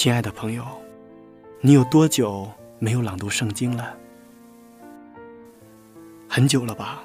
[0.00, 0.64] 亲爱的朋友，
[1.60, 2.48] 你有多久
[2.78, 3.96] 没有朗读圣经了？
[6.28, 7.02] 很久了吧？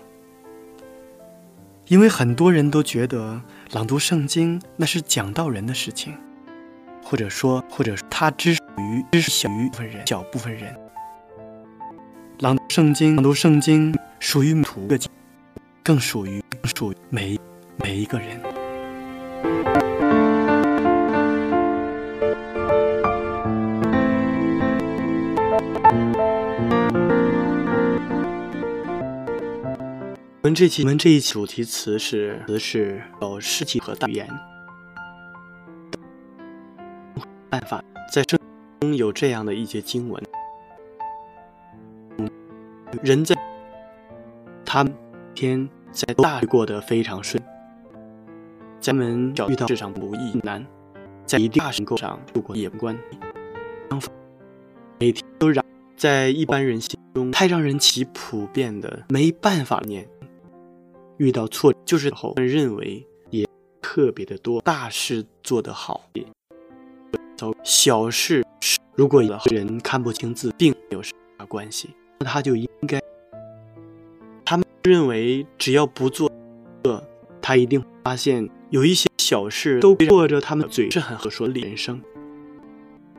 [1.88, 6.16] 因为很多人都觉得朗读圣经那是讲道人的事情，
[7.04, 10.80] 或者说，或者他只属于只小于部分人，小部分人。
[12.42, 15.00] 朗读圣经，朗读圣经属于图个，
[15.82, 16.44] 更属于
[16.76, 17.40] 属于每
[17.78, 18.40] 每一个人。
[30.44, 34.28] 我们这期我们这一期主题词是词是有诗体和大语言
[37.50, 38.38] 办法，在圣
[38.82, 40.22] 中有这样的一节经文：
[43.02, 43.34] 人在
[44.66, 44.94] 他们
[45.34, 47.42] 天在大过得非常顺，
[48.82, 50.66] 咱们遇到世上不易难，
[51.26, 53.00] 在一定大神构上度过也不关。
[55.00, 55.64] 每天都让
[55.96, 60.06] 在一般人心中太让人起普遍的没办法念。
[61.18, 63.48] 遇到挫就是后认为也
[63.82, 66.10] 特别的多，大事做得好，
[67.64, 68.44] 小事
[68.96, 71.90] 如果人看不清字，并没有什么关系，
[72.20, 73.02] 那他就应该。
[74.46, 76.32] 他们认为只要不做
[76.84, 77.04] 恶，
[77.42, 82.02] 他一定发现有一些小事都过着他们嘴是很和说理人生，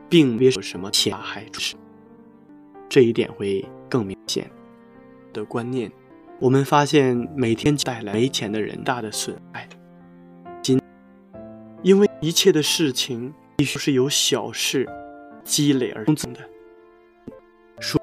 [0.09, 1.75] 并没有什么潜害之事，
[2.89, 4.49] 这一点会更明显
[5.33, 5.91] 的观念。
[6.41, 9.69] 我们发现每天带来没钱的人大的损害，
[10.61, 10.77] 今
[11.81, 14.85] 因为一切的事情必须是由小事
[15.45, 16.41] 积累而成的。
[17.79, 17.99] 说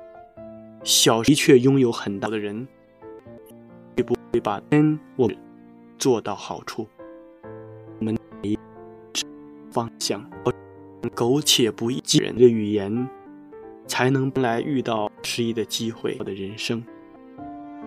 [0.82, 2.66] 小的确拥有很大的人，
[3.98, 5.30] 会不会把天我
[5.98, 6.88] 做到好处？
[7.98, 8.16] 我们
[9.70, 10.26] 方向
[11.14, 13.06] 苟且不易人的语言，
[13.86, 16.82] 才能来遇到失意的机会我的人生。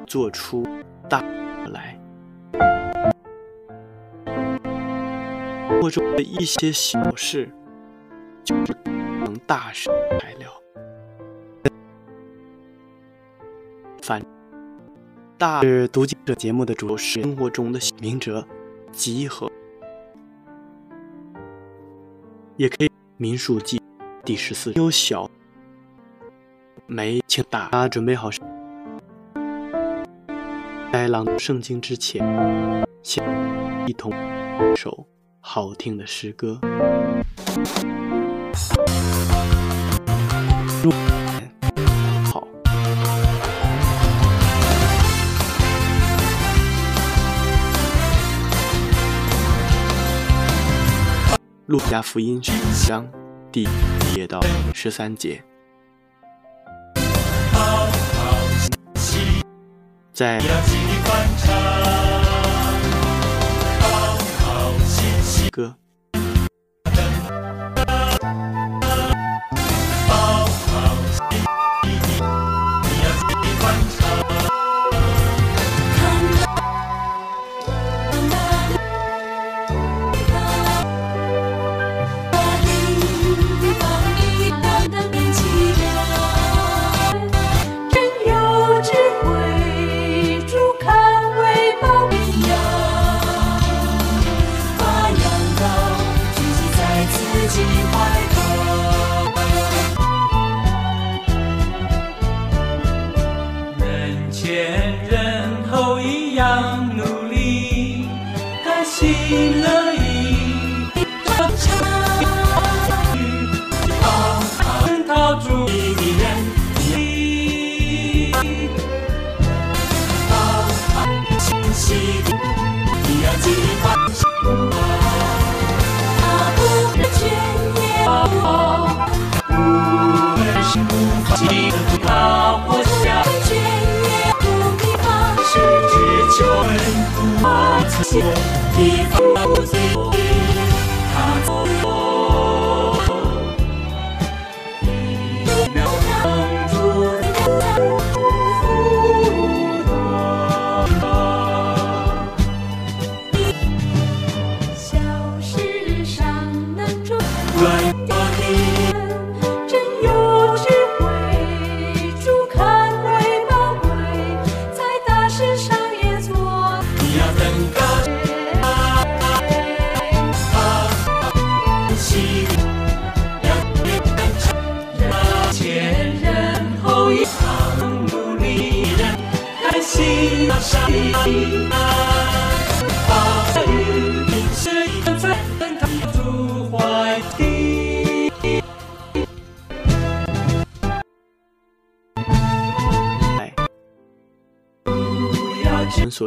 [0.05, 0.63] 做出
[1.09, 1.21] 大
[1.71, 1.99] 来，
[5.81, 7.49] 或者的一些小事，
[8.43, 9.89] 就是能大事
[10.19, 10.49] 材料。
[14.01, 14.21] 反
[15.37, 18.47] 大是读经者节目的主是生活中的明哲
[18.91, 19.51] 集合，
[22.55, 23.81] 也可以民数记
[24.23, 25.29] 第十四有小
[26.85, 28.29] 没请大家准备好。
[31.05, 32.19] 在朗读圣经之前，
[33.03, 33.23] 先
[33.85, 35.05] 一同一首
[35.39, 36.59] 好听的诗歌。
[42.23, 42.41] 好，
[51.67, 53.07] 《路加福音》十章
[53.51, 53.67] 第一
[54.15, 54.39] 节到
[54.73, 55.39] 十三节。
[60.11, 60.39] 在。
[65.55, 65.84] 歌。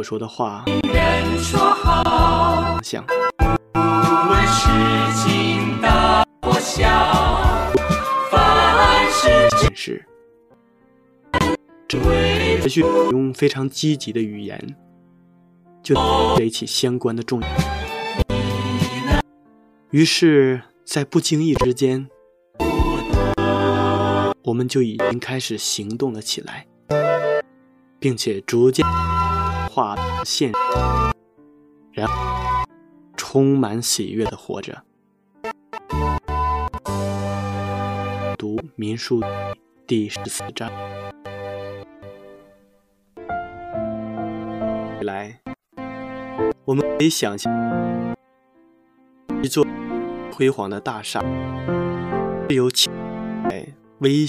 [0.09, 0.65] 说的话，
[2.81, 3.05] 想。
[9.61, 10.03] 件事，
[12.59, 14.59] 持续用非常积极的语言，
[15.83, 15.93] 就
[16.39, 17.39] 垒起相关的重。
[19.91, 22.09] 于是，在不经意之间，
[24.41, 26.65] 我们就已经开始行动了起来，
[27.99, 28.83] 并且逐渐
[29.71, 29.95] 画
[30.25, 30.51] 线，
[31.91, 32.65] 然后
[33.15, 34.81] 充满喜悦的活着。
[38.35, 39.21] 读《民数》
[39.85, 40.71] 第十四章。
[45.01, 45.39] 来，
[46.65, 47.53] 我们可以想象
[49.43, 49.63] 一座
[50.33, 51.21] 辉煌的大厦，
[52.49, 52.91] 是由青
[53.99, 54.25] 微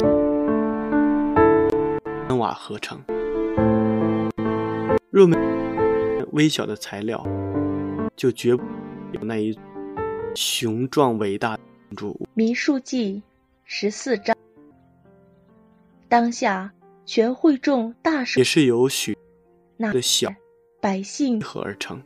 [2.28, 3.02] 瓦合成。
[5.12, 5.36] 若没
[6.30, 7.26] 微小的材料，
[8.14, 8.62] 就绝不
[9.10, 9.58] 有那一
[10.36, 12.28] 雄壮伟大的建筑物。
[12.34, 13.20] 民数记
[13.64, 14.36] 十四章。
[16.08, 16.72] 当下
[17.04, 19.18] 全会众大事，也是由许
[19.76, 20.32] 那的小
[20.80, 21.98] 百姓合而成。
[21.98, 22.02] 以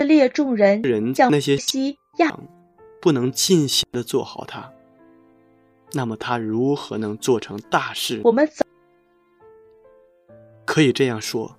[0.00, 2.38] 色列众人人将那些西亚
[3.00, 4.70] 不能尽心的做好它，
[5.94, 8.20] 那么他如何能做成大事？
[8.24, 8.62] 我们走
[10.70, 11.56] 可以这样说，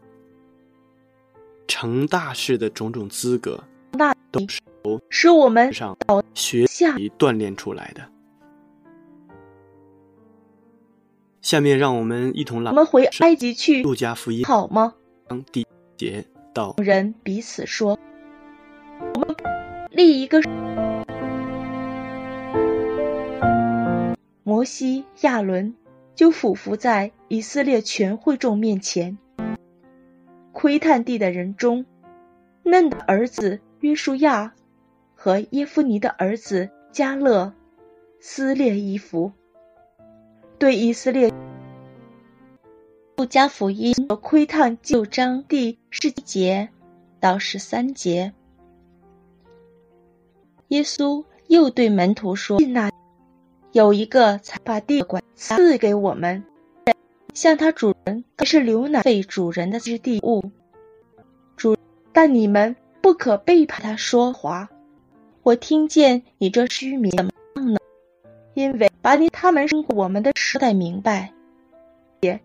[1.67, 3.61] 成大事的种种资格
[3.91, 4.61] 那都是
[5.09, 8.09] 使我们上倒学下习锻炼出来的。
[11.41, 14.93] 下面让我们一同来我们回埃及去路加福音好吗？
[15.27, 15.67] 当第一
[15.97, 17.99] 节到人彼此说
[19.15, 19.35] ：“我们
[19.89, 20.41] 立一个。”
[24.43, 25.75] 摩西、亚伦
[26.15, 29.17] 就俯伏在以色列全会众面前，
[30.51, 31.85] 窥探地的人中，
[32.63, 34.53] 嫩的儿子约书亚
[35.15, 37.53] 和耶夫尼的儿子加勒
[38.19, 39.31] 撕裂衣服，
[40.59, 41.31] 对以色列。
[43.15, 46.67] 路加福音窥探旧章第十一节
[47.21, 48.33] 到十三节，
[50.67, 52.91] 耶稣又对门徒说：“那
[53.71, 56.43] 有一个才把地管赐给我们，
[57.33, 60.43] 像他主人可是牛奶费主人的之地物。
[61.55, 61.77] 主，
[62.11, 64.69] 但你们不可背叛他说话。
[65.43, 67.31] 我听见你这虚名怎么
[67.71, 67.77] 呢？
[68.53, 71.33] 因为把你他们生我们的时代明白，
[72.21, 72.39] 也。”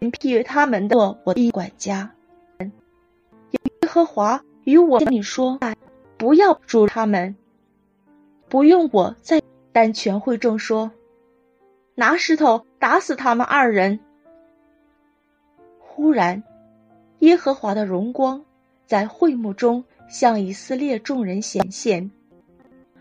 [0.00, 2.10] 严批他们的我的管家，
[2.58, 5.60] 耶和华与我你说，
[6.16, 7.36] 不要助他们，
[8.48, 9.42] 不用我再。
[9.72, 10.90] 但全会众说，
[11.94, 14.00] 拿石头打死他们二人。
[15.96, 16.42] 忽然，
[17.20, 18.44] 耶和华的荣光
[18.84, 22.10] 在会幕中向以色列众人显现。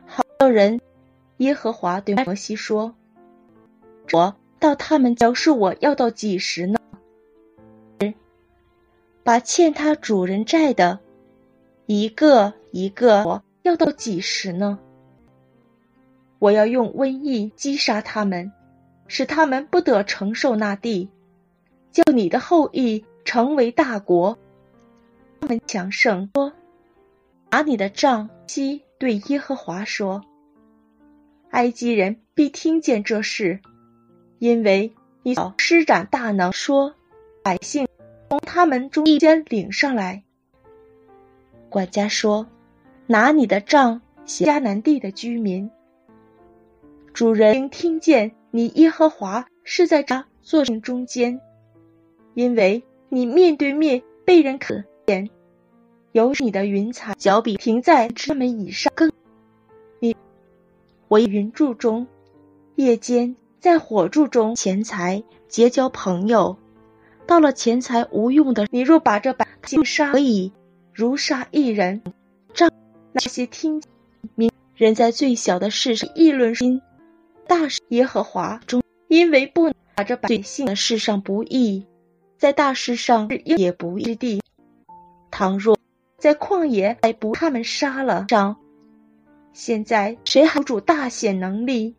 [0.06, 0.80] 好多人，
[1.38, 2.94] 耶和华对摩西说
[4.14, 6.80] ：“我。”到他们表示我要到几时呢？
[9.22, 11.00] 把欠他主人债的，
[11.86, 14.80] 一个一个，要到几时呢？
[16.40, 18.54] 我要用瘟疫击杀他们，
[19.08, 21.10] 使他们不得承受那地，
[21.94, 24.38] 叫你的后裔成为大国，
[25.40, 26.30] 他们强盛。
[26.34, 26.52] 说，
[27.50, 28.30] 拿你的杖。
[28.46, 30.22] 西对耶和华说
[31.50, 33.62] ：“埃及人必听见这事。”
[34.38, 36.94] 因为你施展大能，说
[37.42, 37.88] 百姓
[38.30, 40.24] 从他们中间领上来。
[41.70, 42.46] 管家说
[43.08, 45.72] ：“拿你的杖，迦南地的居民。
[47.14, 51.40] 主人听见你耶和华是在这座城中间，
[52.34, 55.30] 因为你面对面被人可见，
[56.12, 59.12] 有你的云彩脚比停在他们以上更。
[60.00, 60.16] 你
[61.08, 62.08] 我云柱中，
[62.76, 66.58] 夜间。”在火柱中，钱财结交朋友；
[67.26, 70.52] 到了钱财无用的，你若把这百姓杀，可以
[70.92, 72.02] 如杀一人。
[72.54, 72.70] 仗
[73.14, 73.82] 那些听
[74.36, 76.82] 明人在最小的事上议论心，
[77.48, 81.88] 大事耶和华中，因为不把这百姓的事上不义，
[82.44, 84.42] 在大事上也不义之地。
[85.32, 85.80] 倘若
[86.18, 88.58] 在旷野还不他们杀了上，
[89.54, 91.96] 现在谁还主大显能力？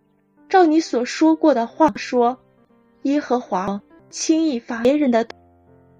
[0.51, 2.39] 照你所说过的话说，
[3.05, 5.27] 耶和华轻易发别人的，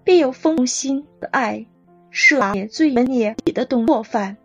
[0.05, 1.65] 必有风心的爱，
[2.13, 4.37] 赦免罪孽的动作犯。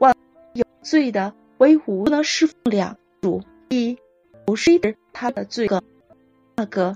[0.00, 0.14] 万
[0.52, 3.96] 有罪的为无能侍奉两主，一
[4.44, 4.78] 不是
[5.14, 5.82] 他的罪个，
[6.56, 6.94] 那个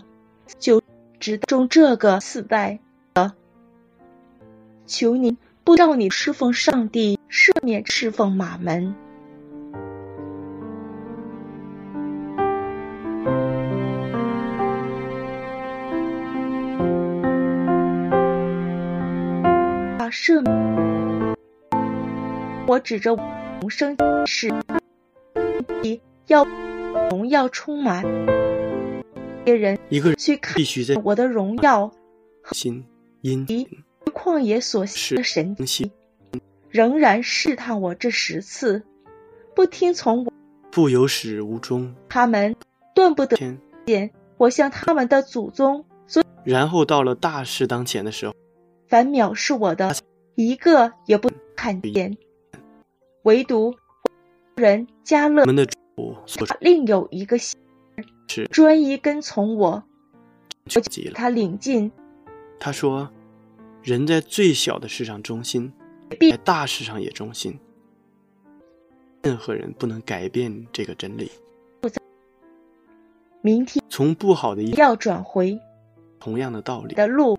[0.58, 0.82] 就
[1.18, 2.78] 只中这个四代
[3.14, 3.32] 的。
[4.86, 8.94] 求你不让你侍奉上帝，赦免侍奉马门。
[20.08, 21.36] 赦免！
[22.68, 23.16] 我指着
[23.60, 24.54] 永生是
[26.26, 26.46] 要
[27.10, 28.04] 荣耀充满
[29.46, 31.92] 别人，一个人去看必须在我的荣耀
[32.50, 32.84] 心
[33.20, 33.46] 因
[34.12, 35.92] 旷野所行的神迹，
[36.68, 38.82] 仍然试探我这十次，
[39.54, 40.32] 不听从我，
[40.72, 41.94] 不由始无终。
[42.08, 42.56] 他们
[42.92, 43.36] 断不得
[43.86, 46.24] 见我向他们的祖宗所。
[46.42, 48.34] 然后到了大事当前的时候。
[48.88, 49.94] 凡藐视我的，
[50.34, 52.16] 一个也不看见，
[53.22, 53.76] 唯独
[54.56, 57.38] 人加勒们的主所另有一个
[58.28, 60.80] 是专一跟从我，我
[61.14, 61.90] 他领进。
[62.58, 63.10] 他说
[63.82, 65.72] ：“人在最小的事上忠心，
[66.30, 67.58] 在大事上也忠心。
[69.22, 71.30] 任何人不能改变这个真理。
[73.42, 75.60] 明天从不好的要转回
[76.18, 77.38] 同样的道理的路。”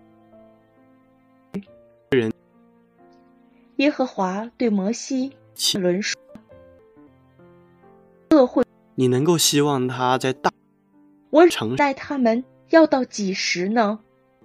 [2.12, 2.32] 人，
[3.76, 5.36] 耶和华对摩西
[5.78, 6.27] 轮说：“恶会，
[9.00, 10.52] 你能够希望他在大
[11.30, 11.44] 我
[11.78, 14.00] 待他们要到几时呢？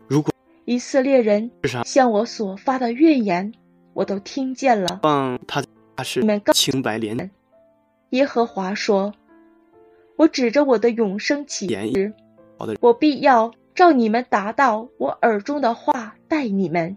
[0.07, 0.31] 如果
[0.67, 1.51] 以色列人
[1.87, 3.55] 向我所发的怨言，
[3.95, 5.01] 我都听见了。
[5.05, 5.65] 望他
[5.97, 7.31] 他是你们清白廉。
[8.11, 9.15] 耶和华说：
[10.17, 12.13] 我指着我的永生起誓，
[12.81, 16.95] 我必要照你们达到我耳中的话待你们。”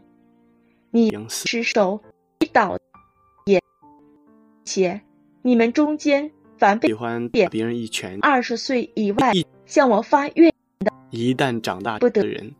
[0.92, 2.02] 你失手
[2.40, 2.78] 一倒，
[3.46, 3.62] 也
[4.66, 5.00] 且
[5.42, 9.34] 你们中间凡被喜欢别人一拳二十岁以外
[9.66, 12.54] 向我发愿的，一旦长大不得人，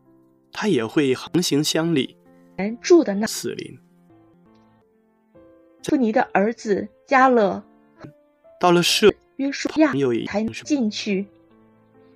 [0.52, 2.16] 他也会横行乡里，
[2.58, 3.80] 人住的那死林。
[5.88, 7.64] 布尼的儿子加勒
[8.60, 9.94] 到了社约书亚
[10.28, 11.28] 才进去，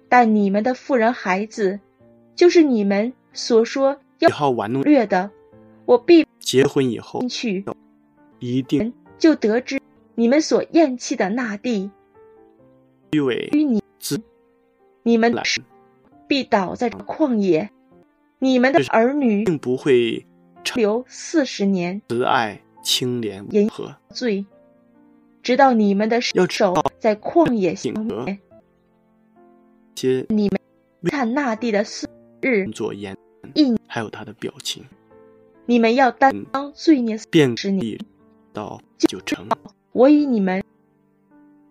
[0.10, 1.80] 但你们的富人孩子，
[2.36, 5.30] 就是你们所说要好玩弄掠的。
[5.86, 7.64] 我必结婚以后去，
[8.40, 9.80] 一定就得知
[10.20, 11.90] 你们所厌弃的那地，
[13.14, 15.34] 虚伪与你们
[16.28, 17.70] 必倒在旷野，
[18.38, 20.26] 你们的儿女并不会
[20.76, 24.46] 留四十年慈爱清廉温和罪，
[25.42, 26.46] 直到你们的手
[27.00, 28.38] 在旷野行灭。
[29.96, 30.60] 些你们
[31.06, 32.10] 看那地的四
[32.42, 32.94] 日左
[33.88, 34.84] 还有他的表情。
[35.66, 37.98] 你们要担当罪孽便十年，
[38.52, 39.48] 到就成。
[40.00, 40.64] 我以你们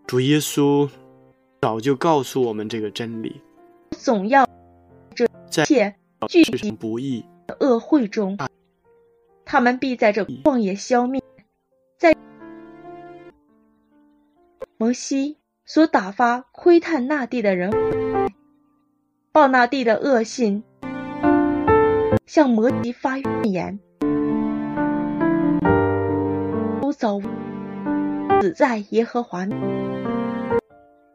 [0.07, 0.87] 主耶稣
[1.63, 3.41] 早就告诉我们这个真理，
[3.93, 4.47] 总要
[5.15, 5.95] 这在切
[6.29, 8.37] 具体不义的恶会中，
[9.47, 11.23] 他们必在这旷野消灭。
[11.97, 12.15] 在
[14.77, 17.73] 摩西所打发窥探那地的人，
[19.33, 20.63] 报那地的恶信，
[22.27, 23.81] 向摩西发怨言。
[26.99, 27.21] 走，
[28.41, 29.47] 死在耶和华。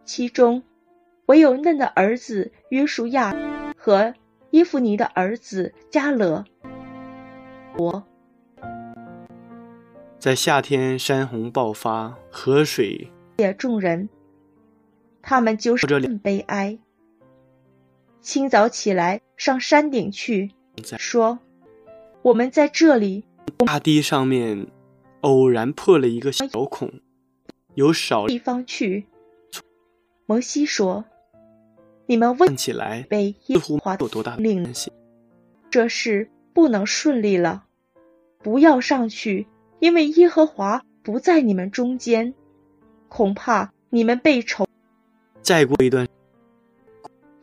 [0.03, 0.63] 其中，
[1.27, 3.33] 唯有嫩的儿子约书亚
[3.77, 4.13] 和
[4.51, 6.43] 伊芙尼的儿子加勒。
[7.77, 8.03] 我，
[10.19, 14.09] 在夏天山洪爆发，河水也众人，
[15.21, 16.77] 他们就是更悲哀。
[18.19, 20.51] 清早起来上山顶去，
[20.97, 21.39] 说
[22.21, 23.23] ：“我们在这里。”
[23.65, 24.67] 大堤上面。
[25.21, 26.91] 偶然破了一个小孔，
[27.75, 29.05] 有少地方去。
[30.25, 31.05] 摩西说
[32.07, 34.73] ：“你们问起来，被耶和华有多大令
[35.69, 37.65] 这事不能顺利了。
[38.39, 39.47] 不要上去，
[39.79, 42.33] 因为耶和华不在你们中间，
[43.09, 44.67] 恐怕你们被仇。
[45.41, 46.07] 再过一段，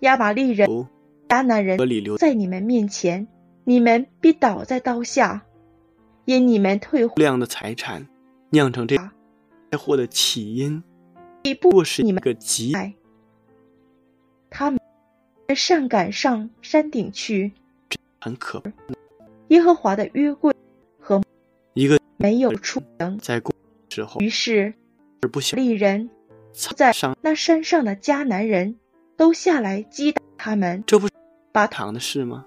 [0.00, 0.68] 亚玛利人、
[1.28, 1.78] 迦南人
[2.18, 3.26] 在你们面前，
[3.64, 5.42] 你们必倒在刀下。”
[6.26, 8.06] 因你们退量的财产
[8.50, 9.10] 酿成这灾
[9.78, 10.82] 祸的起因，
[11.60, 12.74] 不过是你们个急。
[14.50, 14.80] 他们
[15.54, 17.52] 上赶上山顶去，
[18.20, 18.62] 很可。
[19.48, 20.54] 耶和华的约柜
[20.98, 21.20] 和
[21.74, 23.54] 一个没有出城，在过
[23.88, 24.74] 之后，于是
[25.22, 26.10] 而不小利人
[26.50, 28.76] 在那山上的迦南人
[29.16, 31.12] 都下来击打他们，这不是
[31.52, 32.46] 把堂的事吗？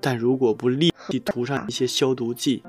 [0.00, 2.62] 但如果不立即涂上一些消毒剂，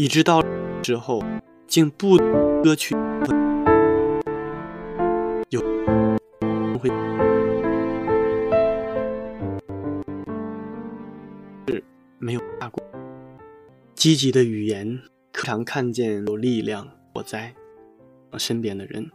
[0.00, 0.42] 一直到
[0.82, 1.22] 之后，
[1.66, 2.16] 竟不
[2.64, 2.96] 歌曲
[5.50, 5.60] 有
[6.78, 6.88] 会
[11.68, 11.84] 是
[12.18, 12.82] 没有大过。
[13.94, 15.02] 积极的语言，
[15.34, 17.54] 常看见有力量我在
[18.38, 19.10] 身边的人。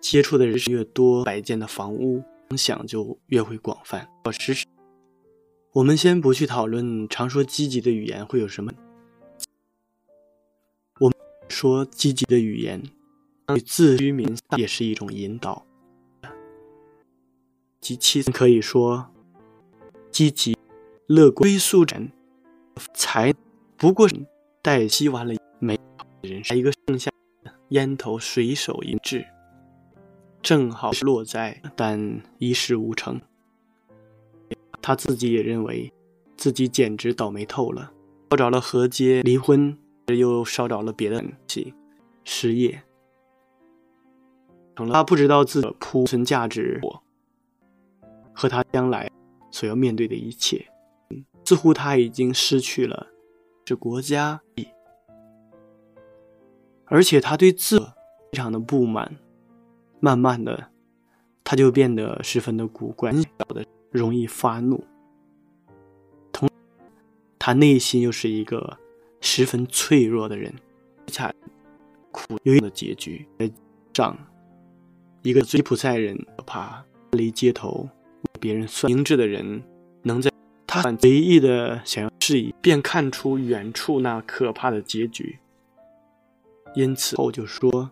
[0.00, 4.08] 接触的人越多，摆件的房屋影响就越会广泛。
[4.24, 4.66] 我实时，
[5.74, 8.72] 我们先不去讨论常说积极的语言会有什么。
[11.50, 12.82] 说积极的语言
[13.46, 15.66] 对自居民也是一种引导。
[17.80, 19.10] 及其可以说，
[20.10, 20.56] 积极、
[21.06, 22.12] 乐观、归宿人
[22.94, 23.34] 才
[23.76, 24.14] 不过是
[24.62, 25.78] 待吸完了美
[26.22, 27.10] 人生，一个剩下
[27.70, 29.26] 烟头随手一掷。
[30.42, 33.20] 正好是落在，但一事无成。
[34.80, 35.92] 他自己也认为，
[36.36, 37.92] 自己简直倒霉透了，
[38.30, 39.76] 烧着了河街，离婚，
[40.06, 41.74] 又烧着了别的东西，
[42.24, 42.82] 失业，
[44.76, 46.80] 成了他不知道自己的铺存价值
[48.32, 49.10] 和他将来
[49.50, 50.66] 所要面对的一切，
[51.44, 53.08] 似乎他已经失去了
[53.64, 54.40] 这国家，
[56.86, 59.16] 而且他对自非常的不满。
[60.02, 60.70] 慢慢的，
[61.44, 64.82] 他就变得十分的古怪，小的容易发怒。
[66.32, 66.48] 同，
[67.38, 68.78] 他内心又是一个
[69.20, 70.52] 十分脆弱的人，
[71.06, 71.34] 惨
[72.10, 73.26] 苦又的结局。
[73.94, 74.16] 上，
[75.22, 77.88] 一个吉普赛人怕离街头，
[78.38, 79.62] 别人算明智的人，
[80.02, 80.30] 能在
[80.66, 85.38] 他随意的想要示意，便看出远处那可怕的结局。
[86.74, 87.90] 因此后就说。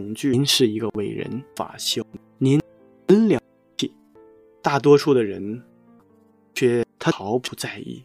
[0.00, 2.04] 恐惧，您是一个伟人，法修，
[2.38, 2.60] 您
[3.08, 3.44] 很了不
[3.76, 3.92] 起。
[4.62, 5.60] 大多数的人
[6.54, 8.04] 却他毫不在意，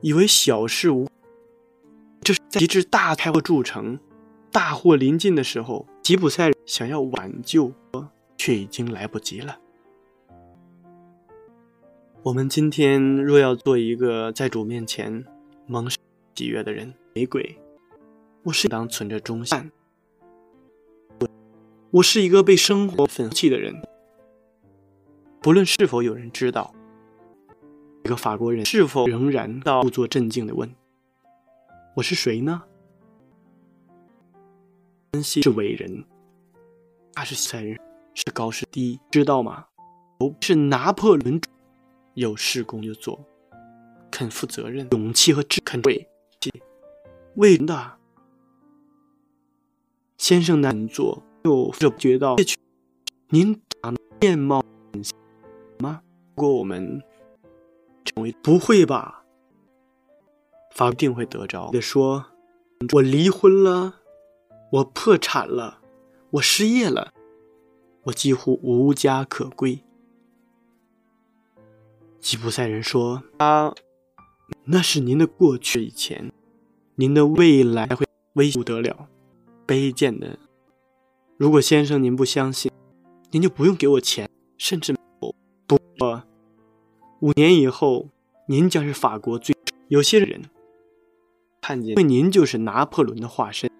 [0.00, 1.08] 以为小事无。
[2.24, 4.00] 这是在极致大开祸铸成、
[4.50, 7.70] 大祸临近的时候，吉普赛人想要挽救，
[8.38, 9.58] 却已经来不及了。
[12.22, 15.26] 我们今天若要做一个在主面前
[15.66, 17.58] 蒙喜悦的人，玫瑰，
[18.44, 19.70] 我是当存着忠心。
[21.90, 23.82] 我是一个被生活粉弃的人，
[25.42, 26.74] 不论是否有人知道。
[28.04, 30.74] 一个法国人是否仍然到故作镇静的问
[31.94, 32.62] ：“我是谁呢？”
[35.12, 36.04] 分析是伟人，
[37.12, 37.78] 他是赛人，
[38.14, 39.66] 是高是低，知道吗？
[40.18, 41.40] 不是拿破仑，
[42.14, 43.24] 有事工就做，
[44.10, 46.08] 肯负责任，勇气和智肯为，
[47.36, 47.98] 为的，
[50.18, 51.22] 先生难做。
[51.44, 52.34] 就觉得
[53.28, 54.64] 您长面貌
[55.78, 56.02] 吗？
[56.34, 57.02] 如果我们
[58.04, 59.23] 成为不会吧？
[60.74, 61.80] 法一定会得着的。
[61.80, 62.26] 说，
[62.92, 63.94] 我离婚了，
[64.72, 65.80] 我破产了，
[66.30, 67.12] 我失业了，
[68.02, 69.78] 我几乎无家可归。
[72.20, 73.72] 吉普赛人说：“啊，
[74.64, 76.32] 那是您的过去，以前，
[76.96, 79.08] 您的未来会危不得了，
[79.66, 80.38] 卑贱的。”
[81.36, 82.72] 如果先生您不相信，
[83.30, 86.22] 您就不用给我钱，甚至不过
[87.20, 88.08] 五年以后，
[88.48, 89.54] 您将是法国最
[89.88, 90.42] 有些人
[91.66, 93.70] 看见，因为您就是拿破仑的化身。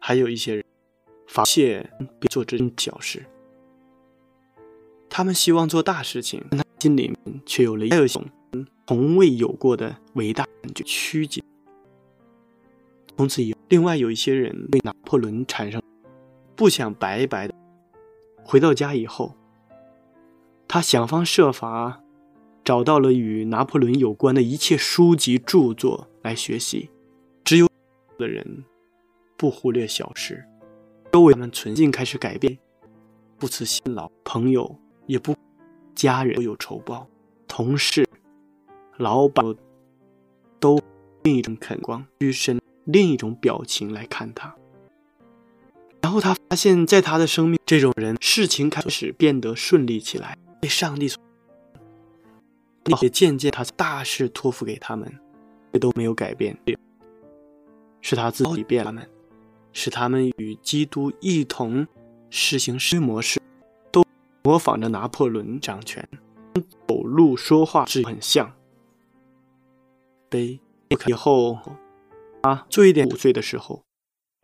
[0.00, 0.64] 还有一些人，
[1.28, 1.88] 发现
[2.18, 3.24] 别做这种小事，
[5.08, 8.26] 他们希望做大事情，但他心里面却有了一种
[8.88, 11.40] 从未有过的伟大感觉，曲解。
[13.16, 15.80] 从此以后，另外有一些人对拿破仑产生。
[16.56, 17.54] 不想白白的
[18.42, 19.36] 回到家以后，
[20.66, 22.02] 他想方设法
[22.64, 26.90] 找到了与拿破仑有关的一切书籍著作来学习。
[28.20, 28.64] 的人
[29.36, 30.44] 不忽略小事，
[31.10, 32.56] 周围们存心开始改变，
[33.38, 35.34] 不辞辛劳，朋友也不，
[35.94, 37.08] 家人都有仇报，
[37.48, 38.06] 同事、
[38.98, 39.56] 老板
[40.60, 40.78] 都
[41.22, 44.54] 另一种肯光，居身另一种表情来看他。
[46.02, 51.20] 然后他发现，在他的生命，这种人事情开始变得顺利起来，被上帝所，
[53.02, 55.12] 也渐渐他大事托付给他们，
[55.72, 56.58] 也都没有改变，
[58.00, 59.08] 是他自己变他们，
[59.72, 61.86] 使他们与基督一同
[62.28, 63.40] 实行施模式，
[63.90, 64.04] 都
[64.42, 66.08] 模仿着拿破仑掌权，
[66.86, 68.52] 走路说话是很像。
[70.28, 70.60] 悲
[71.06, 71.58] 以后，
[72.42, 73.82] 啊，做一点五岁的时候。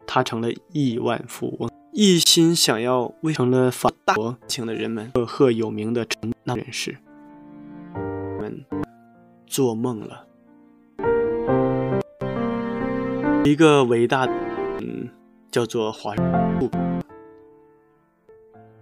[0.08, 6.96] 他成了亿万富翁，一心想要为成了法国情的人们赫赫有名的成那人士
[8.38, 8.64] 们
[9.48, 10.28] 做梦了。
[13.46, 14.32] 一个伟大的，
[14.80, 15.08] 嗯，
[15.52, 16.12] 叫做华
[16.58, 16.68] 富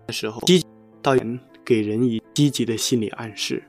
[0.07, 0.65] 的时候，积
[1.03, 3.65] 导演给人以积极的心理暗示，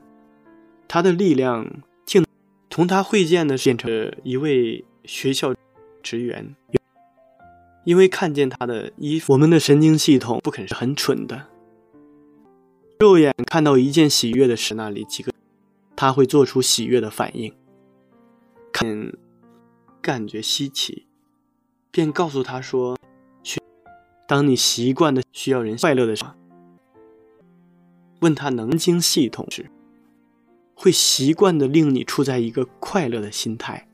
[0.88, 1.70] 他的力量
[2.06, 2.24] 竟
[2.70, 5.54] 同他会见的变成一位学校
[6.02, 6.56] 职员。
[7.84, 11.46] 因为看见他的衣服，我们的神经系统不肯是很蠢的。
[12.98, 15.30] 肉眼看到一件喜悦的事，那里几个，
[15.94, 17.52] 他会做出喜悦的反应。
[18.72, 19.12] 看，
[20.06, 21.04] 感觉稀奇，
[21.90, 22.96] 便告诉他说
[24.28, 26.30] ：“当你习惯的需要人快乐的时候，
[28.20, 29.68] 问他能经系统时，
[30.76, 33.88] 会习惯的令你处在一个快乐的心态。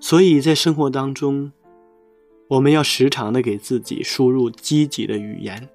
[0.00, 1.52] 所以在生活当中。”
[2.48, 5.68] 我们要时常的给自己输入积极的语言，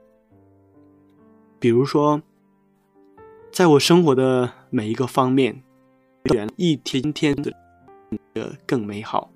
[1.60, 2.22] 比如说，
[3.52, 5.64] 在我生活的每一个方面，
[6.56, 7.52] 一天天的
[8.66, 9.32] 更美好。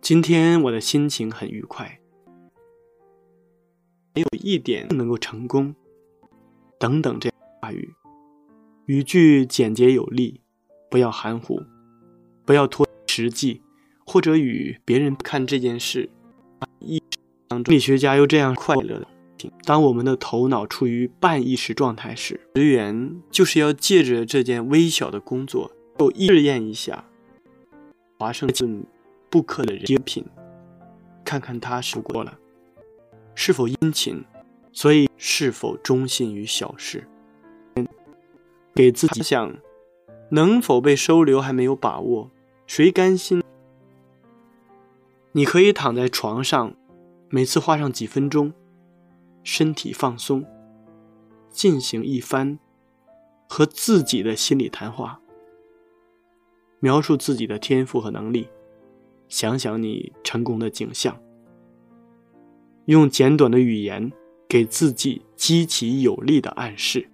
[0.00, 2.00] 今天我的心情很愉快，
[4.14, 5.74] 没有一点不能够成功，
[6.78, 7.94] 等等这话语，
[8.86, 10.40] 语句简洁有力，
[10.90, 11.62] 不要含糊，
[12.44, 13.62] 不要拖实际。
[14.04, 16.10] 或者与别人看这件事，
[16.80, 17.00] 意
[17.50, 19.06] 心理学家又这样快乐的。
[19.64, 27.04] 当我们的头脑处于半意识状态时，职员就是要借着这件微小的工作，又试验一下
[28.18, 28.84] 华盛顿
[29.30, 30.24] 布克的人品，
[31.24, 32.38] 看看他是过了
[33.34, 34.24] 是否殷勤，
[34.72, 37.08] 所以是否忠心于小事，
[38.74, 39.54] 给自己想
[40.30, 42.30] 能否被收留还没有把握，
[42.66, 43.42] 谁甘心？
[45.32, 46.74] 你可以躺在床上，
[47.30, 48.52] 每次花上几分钟，
[49.42, 50.44] 身体放松，
[51.48, 52.58] 进行一番
[53.48, 55.21] 和自己的心理谈话，
[56.82, 58.48] 描述自己的天赋和能力，
[59.28, 61.16] 想想你成功的景象，
[62.86, 64.10] 用简短的语言
[64.48, 67.08] 给自己积极有力的暗示。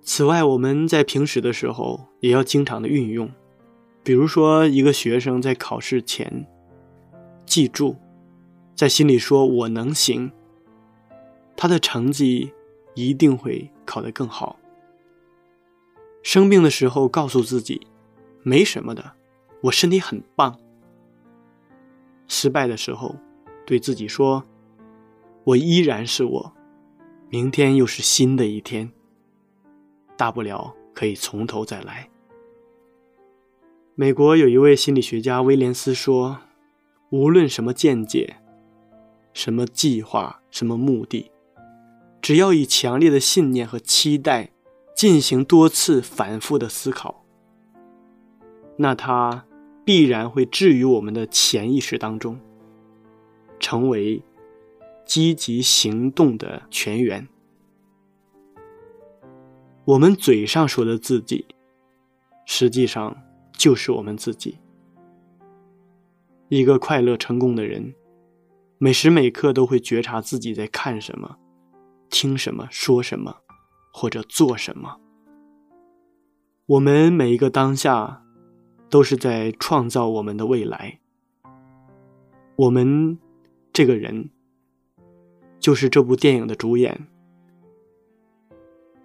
[0.00, 3.30] 此外，我们在平时的时候也要经常的运用。
[4.02, 6.46] 比如说，一个学生在考试前，
[7.44, 7.94] 记住，
[8.74, 10.32] 在心里说“我能行”，
[11.54, 12.50] 他的成绩
[12.94, 14.58] 一定会考得更好。
[16.22, 17.86] 生病的时候，告诉自己
[18.42, 19.12] “没什么的，
[19.62, 20.58] 我身体很棒”。
[22.28, 23.16] 失败的时候，
[23.66, 24.44] 对自己说
[25.44, 26.52] “我依然是我”，
[27.28, 28.90] 明天又是新的一天，
[30.16, 32.08] 大不了可以从头再来。
[33.94, 36.38] 美国有一位心理学家威廉斯说
[37.10, 38.36] ：“无论什么见解、
[39.34, 41.30] 什么计划、什么目的，
[42.22, 44.50] 只要以强烈的信念和期待
[44.94, 47.24] 进行多次反复的思考，
[48.76, 49.46] 那它
[49.84, 52.38] 必然会置于我们的潜意识当中，
[53.58, 54.22] 成为
[55.04, 57.28] 积极行动的泉源。
[59.84, 61.46] 我们嘴上说的自己，
[62.46, 63.16] 实际上……”
[63.58, 64.58] 就是我们自己。
[66.48, 67.94] 一个快乐成功的人，
[68.78, 71.36] 每时每刻都会觉察自己在看什么、
[72.10, 73.36] 听什么、说什么，
[73.92, 74.98] 或者做什么。
[76.66, 78.24] 我们每一个当下，
[78.88, 81.00] 都是在创造我们的未来。
[82.56, 83.18] 我们
[83.72, 84.30] 这个人，
[85.60, 87.06] 就是这部电影的主演。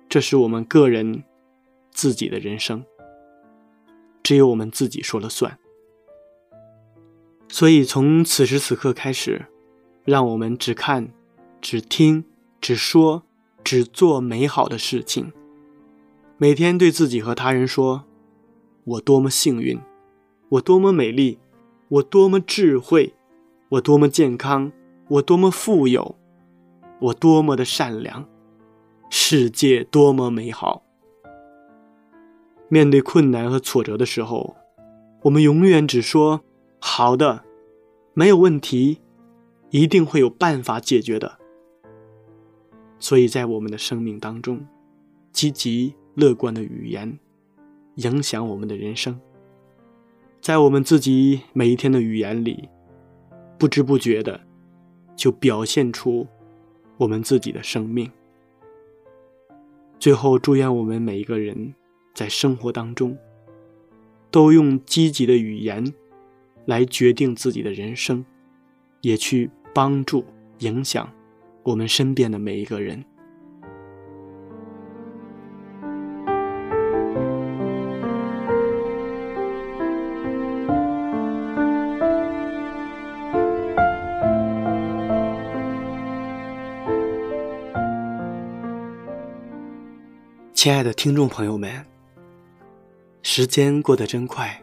[0.10, 1.24] 这是我们个人
[1.92, 2.84] 自己的人生。
[4.24, 5.58] 只有我们自己说了算，
[7.48, 9.46] 所以从此时此刻开始，
[10.04, 11.14] 让我们只看、
[11.62, 12.26] 只听、
[12.60, 13.24] 只说、
[13.68, 15.34] 只做美好的事情。
[16.38, 18.06] 每天对自己和他人说
[18.88, 19.78] ：“我多么幸运，
[20.48, 21.38] 我多么美丽，
[21.90, 23.14] 我多么智慧，
[23.68, 24.72] 我多么健康，
[25.10, 26.16] 我多么富有，
[27.02, 28.26] 我多么的善良，
[29.10, 30.84] 世界多么美好。”
[32.72, 34.56] 面对困难和挫折的时候，
[35.24, 36.40] 我们永远只说
[36.80, 37.44] “好的，
[38.14, 39.02] 没有问题，
[39.72, 41.37] 一定会有办法解决的。”
[43.00, 44.66] 所以在我们的生命当中，
[45.32, 47.18] 积极乐观的语言
[47.96, 49.20] 影响我们的人生。
[50.42, 52.70] 在我们自己每一天的语言里，
[53.58, 54.40] 不知不觉的
[55.16, 56.28] 就表现出
[56.98, 58.12] 我们自己的生命。
[60.00, 61.74] 最后，祝愿我们每一个人。
[62.14, 63.16] 在生活当中，
[64.32, 65.94] 都用积极的语言
[66.66, 68.26] 来决定自己的人生，
[69.02, 70.26] 也去帮助、
[70.58, 71.08] 影响
[71.68, 73.04] 我们身边的每一个人。
[90.54, 91.86] 亲爱的听众朋友们，
[93.22, 94.62] 时间过得真快，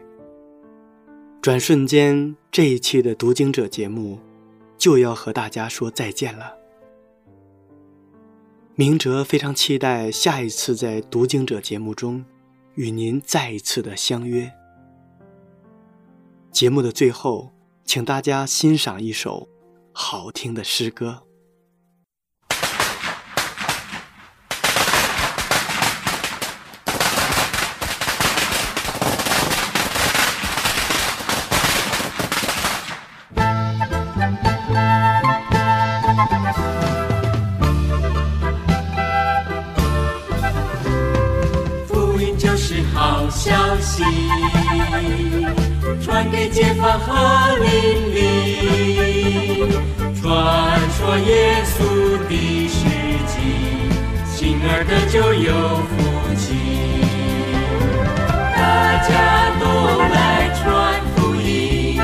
[1.39, 4.17] 转瞬间这一期的读经者节目
[4.75, 6.64] 就要和大家说再见了。
[8.77, 12.25] 明哲非常期待下一次在读经者节目中
[12.73, 14.51] 与您再一次的相约。
[16.51, 17.53] 节目的最后，
[17.85, 19.47] 请大家欣赏一首
[19.93, 21.24] 好听的诗歌。
[55.15, 56.43] 就有福气。
[58.53, 59.65] 大家都
[60.13, 62.01] 来传福音，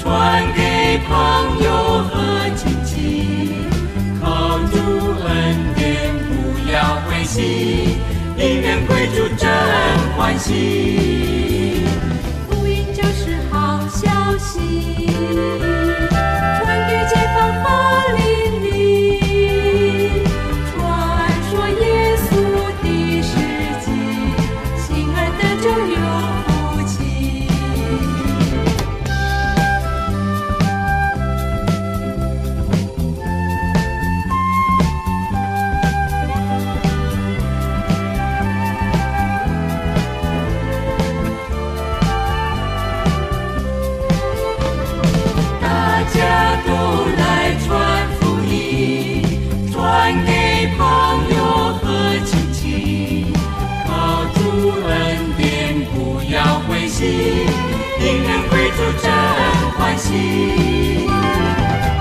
[0.00, 1.12] 传给朋
[1.62, 1.68] 友
[2.04, 3.52] 和亲戚，
[4.18, 4.78] 靠主
[5.26, 5.28] 恩
[5.76, 7.98] 典不要灰心，
[8.38, 9.46] 因缘归主真
[10.16, 11.84] 欢喜。
[12.48, 14.08] 福音就是好消
[14.38, 15.10] 息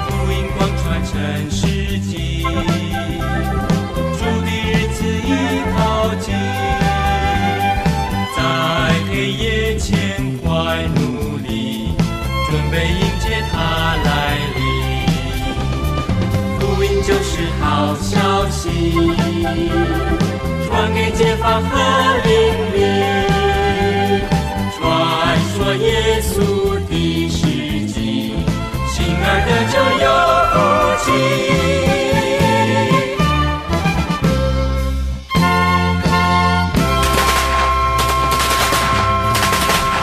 [0.07, 1.11] 福音光传成
[1.51, 2.43] 世纪，
[4.17, 5.27] 主的日子已
[5.75, 5.77] 靠
[6.15, 6.25] 近，
[8.35, 8.37] 在
[9.09, 9.91] 黑夜前
[10.43, 10.47] 快
[10.95, 11.95] 努力，
[12.49, 13.55] 准备迎接它
[14.03, 14.07] 来
[14.55, 14.59] 临。
[16.59, 18.65] 福音就是好消息，
[20.67, 21.71] 传给街坊和
[22.25, 22.29] 邻
[22.73, 22.96] 里。